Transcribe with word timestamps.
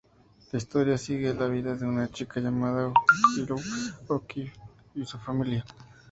La 0.51 0.57
historia 0.57 0.97
sigue 0.97 1.31
la 1.35 1.45
vida 1.45 1.75
de 1.75 1.85
una 1.85 2.09
chica 2.09 2.39
llamada 2.39 2.91
Willow 3.37 3.61
O'Keefe 4.07 4.59
y 4.95 5.05
su 5.05 5.19
familia. 5.19 5.63